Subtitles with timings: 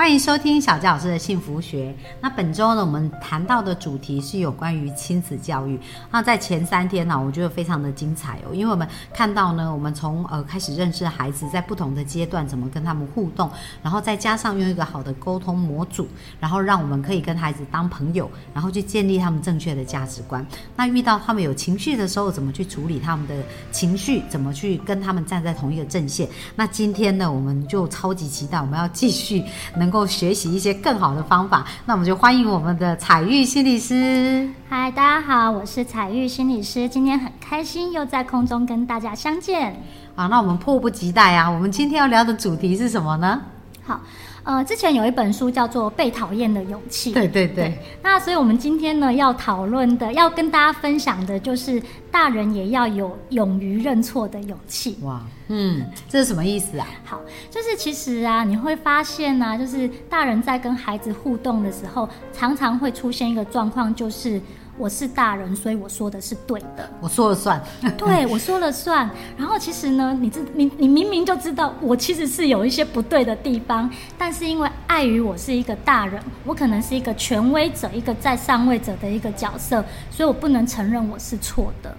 [0.00, 1.94] 欢迎收听小教老师的幸福学。
[2.22, 5.78] 那本周呢，我们谈到的主题是有关于亲子教育。
[6.10, 13.50] 那在前三天呢，我觉得非常的精彩哦，因为我们看到呢，我们从呃开始认识孩子，在不同的阶段怎么跟他们互动，
[13.82, 16.08] 然后再加上用一个好的沟通模组，
[16.40, 20.44] 然后让我们可以跟孩子当朋友，然后去建立他们正确的价值观。
[20.74, 23.34] 那遇到他们有情绪的时候，怎么去处理他们的
[23.70, 26.26] 情绪，怎么去跟他们站在同一个阵线？
[26.56, 29.44] 那今天呢，我们就超级期待，我们要继续
[29.76, 29.89] 能。
[29.90, 34.48] 能够学习一些更好的方法，那我们就欢迎我们的彩玉心理师。
[34.68, 39.82] 嗨，大家好，我是彩玉心理师，今天很开心又在空中跟大家相见。
[40.14, 41.50] 好，那我们迫不及待啊！
[41.50, 43.40] 我们今天要聊的主题是什么呢？
[43.84, 44.00] 好。
[44.42, 47.10] 呃，之前有一本书叫做《被讨厌的勇气》。
[47.14, 47.76] 对对对。
[48.02, 54.98] 那所以我们今天呢要讨论的，要跟大家分享的就是大人也要有勇于认错的勇气。
[55.02, 56.86] 哇，嗯，这是什么意思啊？
[57.04, 64.40] 好，就是其实啊，你会发现呢，就是大人在跟孩子互动的时候，常常会出现一个状况，就是。
[64.80, 67.62] 我是大人，所以我说的是对的，我说了算。
[67.98, 69.08] 对，我说了算。
[69.36, 81.94] 然后其实呢，你知你你明明就知道我其实是有一些不对的地方，但是因为碍于我是一个大人，我可能是一个权威者，一个在上位者的一个角色，所以我不能承认我是错的。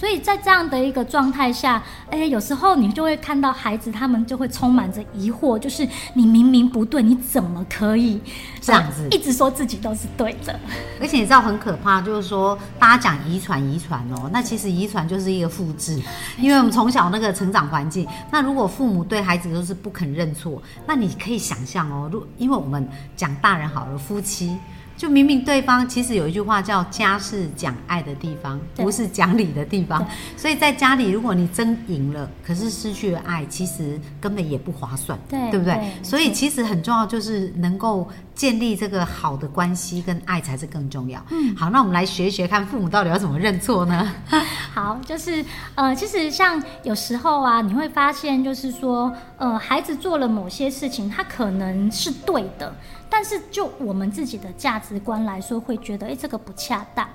[0.00, 8.18] 所以在这样的一个状态下，哎，有时候你就会看到孩子，他们就会充满着疑惑，就是你明明不对，你怎么可以
[8.62, 10.58] 这样子一直说自己都是对的？
[11.02, 16.00] 而且你知道很可怕，就是说大家讲遗传，遗传哦，那其实遗传就是一个复制，
[16.38, 24.56] 因为我们从小那个成长环境，那如果父母对孩子都是不肯认错，那你可以想象哦，如因为我们讲大人好了，夫妻。
[25.00, 30.06] 就明明对方其实有一句话叫“家是讲爱的地方，不是讲理的地方”，
[30.36, 35.90] 所以在家里，如果你争赢了，可是失去了爱，其实根本也不划算，对对不对？
[36.02, 38.06] 所以其实很重要，就是能够
[38.40, 41.22] 建立这个好的关系跟爱才是更重要。
[41.28, 44.10] 嗯，好，那我们来学一学，看父母到底要怎么认错呢？
[44.72, 52.74] 好，就是呃，其实像有时候啊，你会发现，就是说，呃，孩子做了某些事情，他可能是对的。
[53.10, 57.06] 但是就我们自己的价值观来说，会觉得哎，这个不恰当。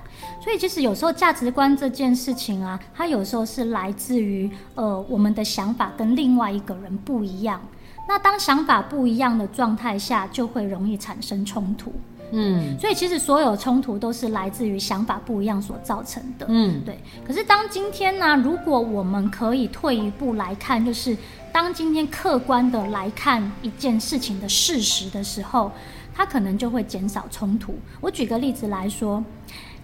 [0.43, 7.59] 所以其实有时候价值观这件事情啊，它有时候是来自于呃我们的想法跟另外一个人不一样。
[8.07, 11.93] 那当想法不一样的状态下，就会容易产生冲突。
[12.31, 16.45] 嗯，所以其实所有冲突都是来自于想法不一样所造成的。
[16.49, 16.99] 嗯，对。
[17.25, 21.17] 可是当今天呢，如果我们可以退一步来看，就是。
[21.55, 25.71] 当今天客观的来看一件事情的事实的时候，
[26.13, 27.73] 它可能就会减少冲突。
[28.01, 29.23] 我举个例子来说，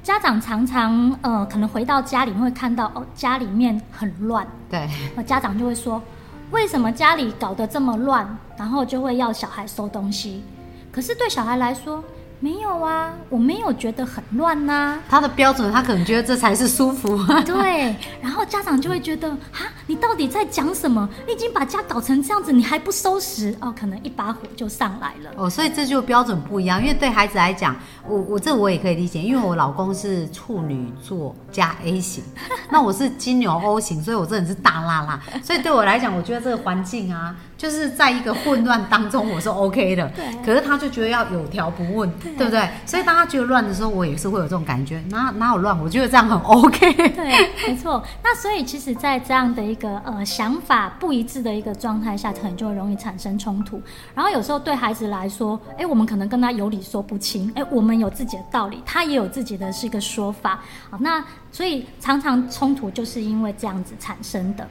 [0.04, 6.04] 家长常常呃，可能回到家里会看到哦，家里面很乱，对，那家长就会说，
[6.52, 8.38] 为什么家里搞得这么乱？
[8.58, 10.44] 然后就会要小孩收东西。
[10.92, 12.04] 可是对小孩来说，
[12.44, 14.98] 没有啊，我没有觉得很乱呐。
[15.08, 17.16] 他的标准，他可能觉得这才是舒服。
[17.46, 21.08] 对，然后家长就会觉得，哈，你到底在讲什么？
[21.28, 23.56] 你已经把家搞成这样子，你还不收拾？
[23.62, 25.30] 哦，可能一把火就上来了。
[25.38, 26.82] 哦，所以这就标准不一样。
[26.82, 27.76] 因为对孩子来讲，
[28.08, 32.24] 我我这我也可以理解，因为我老公是处女座加 A 型，
[32.72, 35.22] 那我是金牛 O 型，所以我真的是大辣辣。
[35.44, 37.36] 所以对我来讲，我觉得这个环境啊。
[37.62, 40.10] 就是在一个混乱当中，我是 OK 的。
[40.16, 40.26] 对。
[40.44, 42.68] 可是他就觉得要有条不紊，对不对？
[42.88, 45.00] 所以当他觉得乱的时候，我也是会有这种感觉。
[45.10, 45.80] 哪哪有乱？
[45.80, 46.92] 我觉得这样很 OK。
[47.10, 48.04] 对，没错。
[48.24, 53.80] 那所以其实，在这样的一个呃想法不一致的一个状态下，可能就会容易产生冲突。
[54.16, 57.52] 然后有时候对孩子来说，哎，我们可能跟他有理说不清。
[57.56, 60.60] 哎，我们有自己的道理，他也有自己的是一个说法。
[60.90, 64.68] 好，那所以常常冲突就是因为这样子产生的。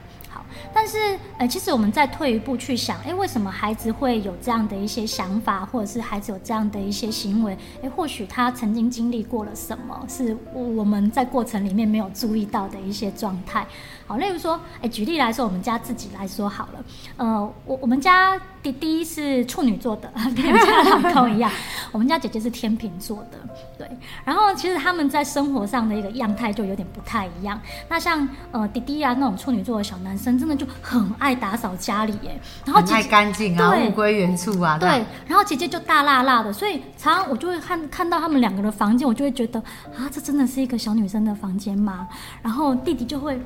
[0.73, 0.97] 但是，
[1.37, 7.57] 呃，其实我们再退一步去想，哎，为什么孩子会有这样的一些想法，或者是孩子有这样的一些行为？
[7.81, 13.65] 哎，或许他曾经经历过了什么，是我们在过程里面没有注意到的一些状态。
[14.11, 16.83] 好，例如说，哎，举例来说，我们家自己来说好了，
[17.15, 21.49] 呃，我我们家弟弟是处女座的， 跟你们家老公一样，
[21.93, 23.37] 我们家姐姐是天秤座的，
[23.77, 23.89] 对。
[24.25, 27.57] 然后其实他们在生活上的一个样态就有点不太一样。
[27.87, 34.77] 那像呃弟弟啊那种处女座的小男生，真的就很爱打扫家里耶，然后爱干净啊，物归原处啊。
[34.77, 34.89] 对。
[35.25, 39.57] 然后姐姐就大辣辣的，所以常常我就会看看到他们两个的房间，我就会觉得
[39.95, 42.09] 啊，这真的是一个小女生的房间吗？
[42.41, 43.39] 然后弟弟就会。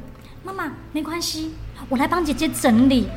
[0.46, 1.56] 妈妈，没关系，
[1.90, 3.10] 我来帮姐姐整理。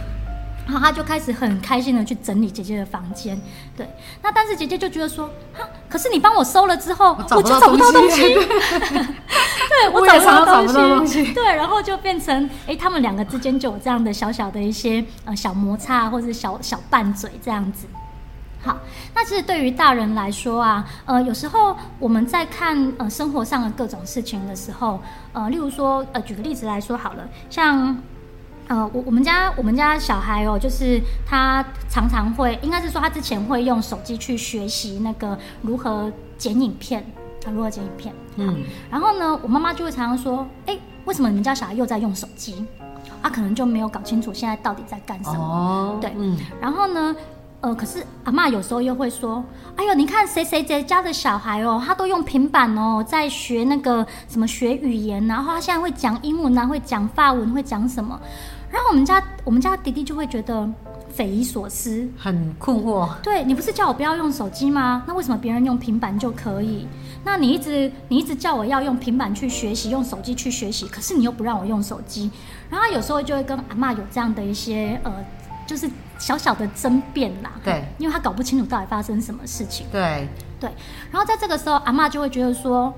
[0.66, 3.40] 然后他就开始很开心的去整理姐姐的房间，
[3.74, 3.88] 对。
[4.22, 8.20] 那但是姐姐就觉得说，哈，可是你帮我收了之后，我就找不到东西。
[8.34, 11.32] 对，我找不到东西。
[11.32, 17.86] 对，然后就变成，哎，他们两个之间就有这样的小小的一些呃小摩擦，或者小小拌嘴这样子。
[18.68, 18.76] 好，
[19.14, 25.00] 那其实对于大人来说啊，呃，有时候我们在看呃生活上的各种事情的时候，
[25.32, 27.96] 呃，例如说，呃，举个例子来说好了，像。
[28.70, 37.02] 呃，我我们家我们家小孩哦，就是他常常会，应该是说他之前会用手机去学习那个如何剪影片，
[37.42, 38.14] 他如何剪影片。
[38.36, 42.62] 嗯，然后呢，我妈妈就会常常说，哎，为什么你们家小孩又在用手机？
[43.22, 45.38] 他可能就没有搞清楚现在到底在干什么。
[45.38, 47.16] 哦，对，嗯，然后呢，
[47.60, 49.44] 呃，可是阿妈有时候又会说，
[49.74, 58.18] 哎呦，你看谁谁谁家的小孩哦，他都用平板哦，在学那个什么学语言，然后他现在会讲英文啊，会讲法文，会讲什么？
[58.70, 60.68] 然后我们家我们家弟弟就会觉得
[61.10, 63.08] 匪夷所思，很困惑。
[63.22, 65.02] 对你不是叫我不要用手机吗？
[65.08, 66.86] 那为什么别人用平板就可以？
[67.24, 72.30] 那你一直你一直叫我要用平板去学习，用手机去学习，可是你又不让我用手机。
[72.70, 75.12] 然后有时候就会跟阿妈有这样的一些呃，
[75.68, 75.88] 就是
[76.18, 77.52] 小小的争辩啦。
[77.62, 79.86] 对，因为他搞不清楚到底发生什么事情。
[79.92, 80.26] 对
[80.58, 80.68] 对。
[81.12, 82.92] 然后在这个时候，阿妈就会觉得说。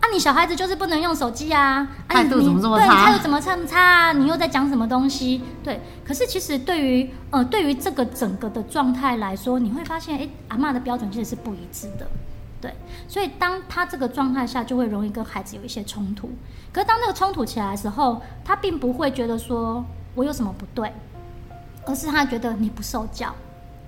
[0.00, 1.86] 啊，你小孩子就是不能用手机啊！
[2.08, 2.86] 态度怎么这么差？
[2.86, 4.12] 对，态度怎么这么差啊？
[4.14, 5.42] 你又在讲什么东西？
[5.62, 12.08] 对，可是其实对于呃，对于这个整个的状态来说，你会发现，哎，阿妈的标准其实是不一致的。
[12.62, 12.74] 对，
[13.08, 16.30] 所以当他这个状态下，就会容易跟孩子有一些冲突。
[16.72, 19.84] 可是当那个冲突起来的时候，他并不会觉得说
[20.14, 20.90] 我有什么不对，
[21.86, 23.34] 而是他觉得你不受教。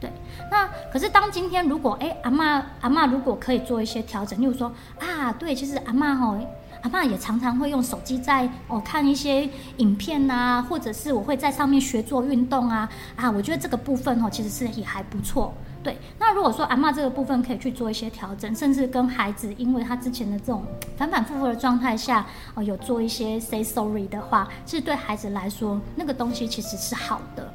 [0.00, 0.10] 对，
[0.50, 6.36] 那可是当今天如果哎阿妈阿妈如果可以做一些调整，例如说啊，对，其实阿妈吼
[6.82, 15.54] 阿妈也常常会用手机在哦看一些影片呐，或者是我会在上面学做运动啊啊，我觉得这个部分哦其实是也还不错。
[15.84, 20.64] 对，那如果说阿妈这个部分可以去做一些调整，甚至跟孩子因为他之前的这种
[20.98, 27.52] 反反复复的状态下哦有做一些 say sorry 的话，其实对孩子来说那个东西其实是好的。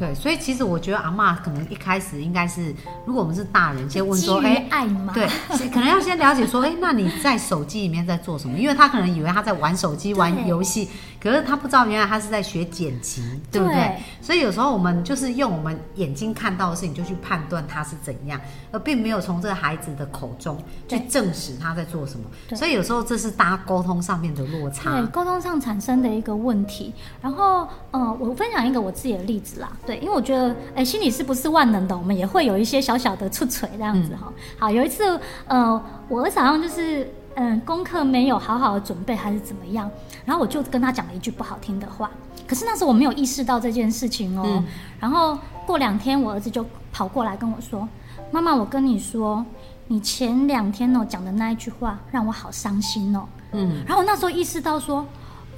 [0.00, 2.74] 对，所以其实我觉得阿妈可能一开始应该是，
[3.04, 5.12] 如果我们是大人，先问说，哎，爱吗？
[5.14, 5.28] 对，
[5.68, 8.58] 可能要先了解说，哎，那你在手机里面在做什么？
[8.58, 10.88] 因为他可能以为他在玩手机、玩游戏。
[11.22, 13.94] 可是他不知道，原来他是在学剪辑，对不对？
[14.22, 18.40] 所以有时候我们就是用我们眼睛看到的事情，就去判断他是怎样，
[18.72, 20.56] 而并没有从这个孩子的口中
[20.88, 22.24] 去证实他在做什么。
[22.56, 26.94] 所以有时候这是大家沟通上面的落差，对沟通上产生的一个问题。
[27.20, 31.98] 然后，呃，我分享一个我自己的例子啦，对，因为我觉得，哎，心理是不是万能的？
[31.98, 34.32] 我们也会有一些小小的出锤这样子哈。
[34.56, 39.90] 好，有一次，呃，我儿子好像就是，嗯，功课没有好好的准备，还是怎么样？
[40.24, 42.08] 然后我就跟他讲了一句不好听的话，
[42.46, 44.62] 可是那时候我没有意识到这件事情哦。
[45.00, 47.88] 然后过两天，我儿子就跑过来跟我说
[48.30, 49.44] ：“妈妈，我跟你说，
[49.88, 53.82] 你前两天哦讲的那一句话让我好伤心哦。”嗯。
[53.84, 55.04] 然后我那时候意识到说：“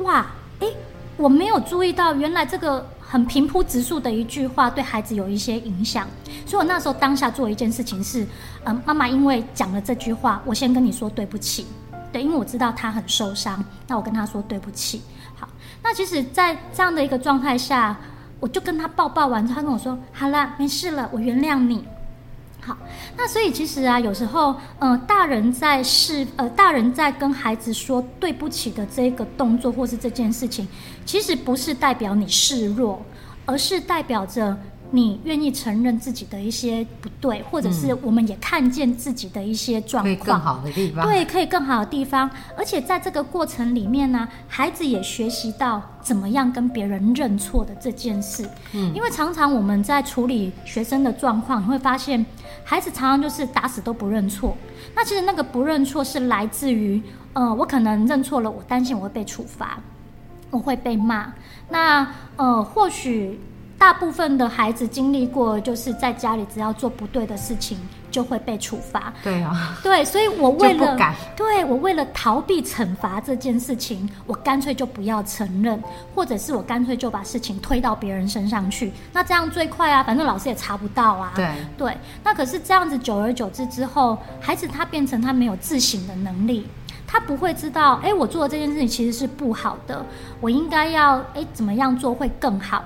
[0.01, 0.25] 哇，
[0.61, 0.69] 哎，
[1.19, 6.09] 我没有注意到，原来这个很平铺直述的一句话对孩子有一些影响。”
[6.49, 8.27] 所以我那时候当下做一件事情是：
[8.65, 11.67] 嗯，妈妈因为讲了这句话，我先跟你说对不起。
[12.11, 15.03] 对，因为我知道他很受伤，那我跟他说对不起。
[15.35, 15.47] 好，
[15.83, 17.95] 那其实，在这样的一个状态下，
[18.41, 21.85] 我就跟他抱抱完之后，他跟我说：“好了，没事了，我原谅你。”
[22.65, 22.77] 好，
[23.17, 30.69] 那所以其实啊，有时候，嗯，大人在示，呃，大人在跟孩子说对不起的这个动作或是这件事情，
[31.05, 33.03] 其实不是代表你示弱，
[33.45, 34.57] 而是代表着。
[34.95, 42.31] 你愿意承认自己的一些不对，或者是我们也看见自己的一些状况，更好的地方，对，可以更好的地方。
[42.59, 48.47] 而且在这个过程里面呢，孩子也学习到怎么样跟别人认错的这件事。
[48.75, 52.25] 嗯，因为常常我们在处理学生的状况，你会发现
[52.63, 54.55] 孩子常常就是打死都不认错。
[54.95, 59.81] 那其实那个不认错是来自于，呃，我可能认错了，我担心我会被处罚，
[60.51, 61.33] 我会被骂。
[61.71, 62.07] 那
[62.37, 63.41] 呃，或许。
[63.83, 67.77] 大部分的孩子经历过，就是在家里只要做不对的事情，
[68.13, 69.13] 就会被处罚。
[69.25, 70.97] 对啊，对，所以我为了
[71.35, 75.83] 对我为了逃避惩罚这件事情，我干脆就不要承认，
[76.15, 78.93] 或者是我干脆就把事情推到别人身上去。
[79.13, 81.33] 那这样最快啊，反正老师也查不到啊。
[81.35, 86.69] 对对，那可是这样子，久而久之之后，孩子他变成他没有自省的能力，
[87.05, 90.07] 他不会知道，哎，我做的这件事情其实是不好的，
[90.41, 92.85] 我应该要哎怎么样做会更好。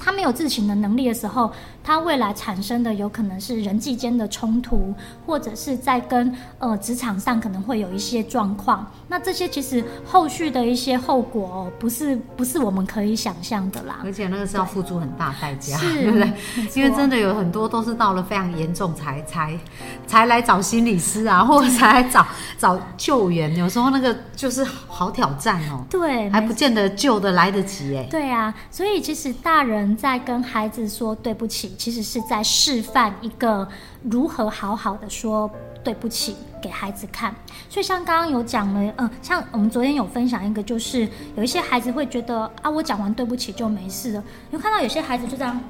[0.00, 4.94] 他没有自省的能力的时候，他未来产生的有可能是人际间的冲突，
[5.26, 8.90] 或者是在跟呃职场上可能会有一些状况。
[9.08, 14.00] 那这些其实后续的一些后果哦，不是不是我们可以想象的啦。
[14.04, 16.32] 而且那个是要付出很大代价， 对不对
[16.74, 19.58] 因为真的有很多都是到了非常严重才才
[20.06, 22.26] 才来找心理师啊， 或者才来找
[22.58, 23.54] 找救援。
[23.56, 28.06] 有时候那个就是好挑战哦，对，还不见得救的来得及哎。
[28.10, 33.68] 对啊，所以其实大人在跟孩子说对不起，其实是在示范一个
[34.02, 35.50] 如何好好的说
[35.82, 37.34] 对不起给孩子看。
[37.68, 44.24] 所以像刚刚有讲了，呃，像我们昨天有分享一个，就是有一些孩子会觉得啊，我讲完对不起就没事了。
[44.50, 45.60] 你会看到有些孩子就这样，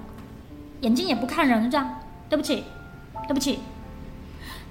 [0.80, 2.64] 眼睛也不看人，就这样，对不起，
[3.28, 3.61] 对不起，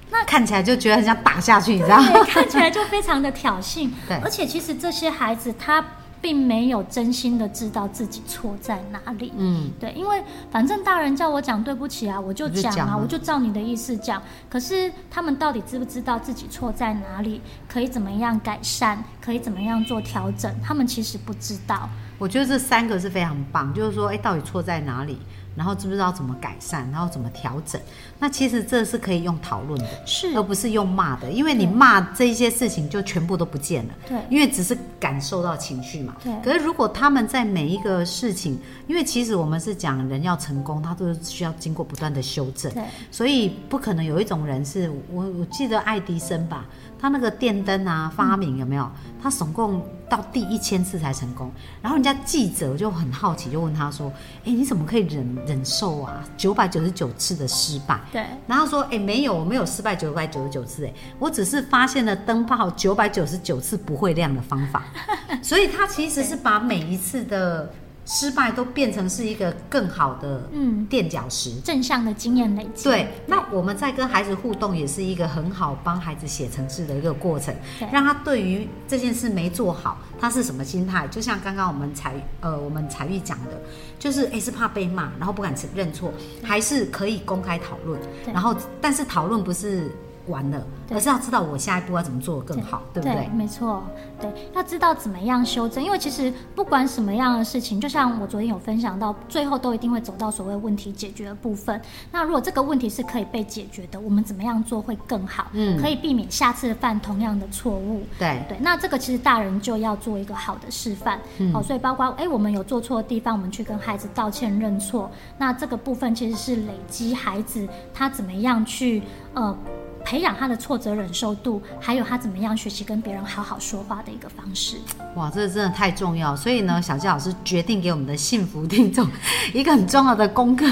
[0.10, 2.12] 那看起来就觉得很想打下去，你知道吗？
[2.12, 3.90] 对，看起来就非常的挑衅。
[4.08, 5.84] 对而且其实这些孩子他
[6.22, 9.32] 并没有真心的知道自己错在哪里。
[9.38, 10.22] 嗯，对，因为
[10.52, 14.22] 反正大人叫我讲对不起啊，我就讲啊，我就照你的意思讲。
[14.50, 20.54] 可是他们到底知不知道自己错在哪里，可以怎么样改善，可以怎么样做调整？
[20.62, 21.90] 他们其实不知道。
[22.18, 25.18] 我觉得这三个是非常棒，就是说，哎，到底错在哪里？
[25.60, 27.80] 然后知不知道怎么改善，然后怎么调整？
[28.18, 33.94] 那其实这是可以用讨论的，是而不是用骂的，因为你骂这些事情就全部都不见了。
[34.08, 36.16] 对因为只是感受到情绪嘛。
[36.24, 46.66] 对可是如果他们在每一个事情，因为其实我们是讲人要成功，他都是需要经过不断的修正，对所以不可能有一种人是我我记得爱迪生吧，
[47.00, 48.90] 他那个电灯啊发明有没有？
[49.22, 51.52] 他总共到第一千次才成功，
[51.82, 54.12] 然后人家记者就很好奇，就问他说
[54.46, 64.86] ：“哎，你怎么可以忍忍受啊九百九十九次的失败？”对然后说：“哎，没有，我没有失败九百九十九次，哎，我只是发现了灯泡九百九十九次不会亮的方法。
[65.44, 67.70] 所以他其实是把每一次的
[68.12, 71.54] 失败都变成是一个更好的嗯垫脚石。
[71.64, 72.86] 正向的经验累积。
[72.86, 81.08] 对，那我们在跟孩子互动，也是一个很好帮孩子写程式的一个过程对，让他对于这件事没做好，他是什么心态？
[81.10, 83.62] 就像刚刚我们才呃我们才玉讲的，
[84.00, 86.12] 就是诶是怕被骂，然后不敢承认错，
[86.42, 88.02] 还是可以公开讨论，
[88.34, 89.92] 然后但是讨论不是
[90.30, 93.28] 完了，对而是要知道我下一步要怎么做更好，对不对？
[93.36, 93.84] 没错，
[94.22, 101.82] 对，要知道怎么样修正，因为其实不管什么样的事情，就像我昨天有分享到，最后都一定会走到所谓问题解决的部分。
[102.12, 105.48] 那如果这个问题是可以被解决的，我们怎么样做会更好？
[105.54, 108.04] 嗯可以避免下次犯同样的错误。
[108.18, 119.02] 对对，那这个其实大人就要做一个好的示范，嗯好、所以包括哎，我们有做错的地方，我们去跟孩子道歉认错，那这个部分其实是累积孩子他怎么样去
[119.34, 119.56] 呃
[120.04, 124.78] 培养他的挫折忍受度，还有他怎么样学习跟别人好好说话的一个方式。
[125.16, 126.36] 哇，这真的太重要。
[126.36, 129.08] 所以呢，小纪老师决定给我们的幸福听众
[129.54, 130.66] 一个很重要的功课。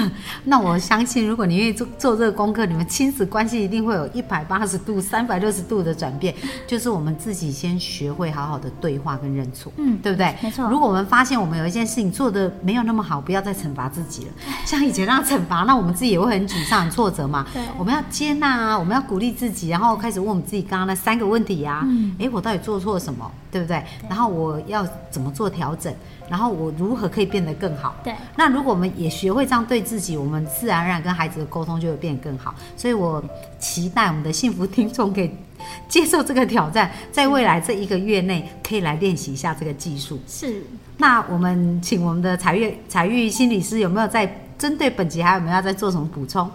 [0.44, 6.34] 那我相信，如果你愿意做做这个功课，你们亲子关系一定会有一百八十度、三百六十度的转变。
[6.66, 10.34] 就是我们自己先学会好好的对话跟认错，嗯对不对？
[10.42, 14.32] 没错如果我们发现我们有一件事情做的没有那么好，不要再惩罚自己了。
[14.64, 17.46] 像以前那样惩罚，那我们自己也会很沮丧、很挫折嘛。
[17.52, 23.82] 对我们要接纳啊，我们要鼓励自己，然后开始问我们自己刚刚那三个问题呀、嗯诶，我到底做错什么，对不对？
[24.08, 25.92] 然后我要怎么做调整？
[26.28, 27.96] 然后我如何可以变得更好？
[28.04, 32.54] 对，那如果我们也学会这样对自己，我们自然而然跟孩子的沟通就会变得更好。
[32.76, 33.22] 所以我
[33.58, 35.30] 期待我们的幸福听众可以
[35.88, 40.18] 接受这个挑战，在未来这一个月内可以来练习一下这个技术。
[40.26, 40.62] 是。
[40.98, 46.50] 那我们请我们的财玉财玉心理师有没有在针对本集还有没有要再做什么补充？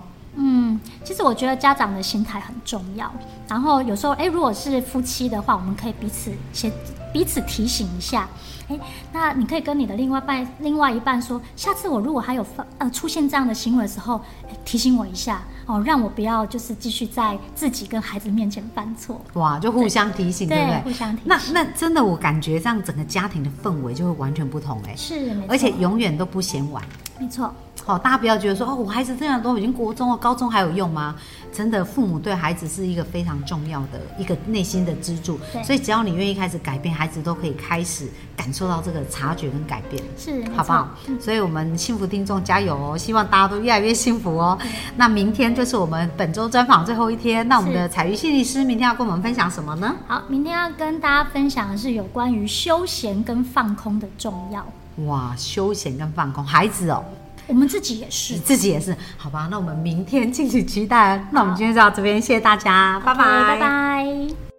[0.85, 3.11] 嗯，其实我觉得家长的心态很重要。
[3.47, 6.71] 然后有时候，哎，如果是夫妻的话，我们可以彼此先
[7.11, 8.27] 彼此提醒一下。
[8.69, 8.79] 哎，
[9.11, 14.21] 那你可以跟你的另外半另外一半说，下次我如果还有发呃出现这样的行为的时候，
[14.63, 19.19] 提醒我一下哦，让我不要就是继续在自己跟孩子面前犯错。
[19.33, 20.81] 哇，就互相提醒，对不对？
[20.83, 21.23] 互相提醒。
[21.25, 26.81] 那那真的，我感觉这样整个家庭的氛围就会完全不同哎、是，而且永远都不嫌晚。
[27.19, 27.53] 没错，
[27.85, 31.15] 好、大家不要觉得说哦，我孩子这样都已经国中了，高中还有用吗？
[31.51, 40.01] 真的，父母对孩子是一个非常重要的一个内心的支柱，对所以只要你愿意开始改变，孩子都可以开始感受到这个察觉跟改变。
[40.17, 40.89] 是好不好？
[41.19, 42.97] 所以，我们幸福听众加油哦！
[42.97, 44.57] 希望大家都越来越幸福哦。
[44.97, 49.95] 那明天就是我们本周专访最后一天，那我们的彩鱼心理师明天要跟我们分享什么呢？
[50.07, 54.65] 好，明天要跟大家分享的是有关于休闲跟放空的重要。
[55.05, 57.03] 哇，休闲跟放空，孩子哦，
[57.47, 59.47] 我们自己也是你，自己也是，好吧？
[59.51, 61.23] 那我们明天敬请期待。
[61.31, 64.52] 那我们今天就到这边，谢谢大家，拜拜，拜拜。